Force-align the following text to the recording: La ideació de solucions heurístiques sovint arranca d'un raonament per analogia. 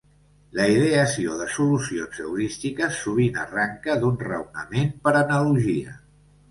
La 0.59 0.63
ideació 0.75 1.35
de 1.41 1.47
solucions 1.57 2.23
heurístiques 2.25 2.99
sovint 3.03 3.39
arranca 3.45 4.01
d'un 4.05 4.21
raonament 4.27 4.93
per 5.07 5.17
analogia. 5.25 5.97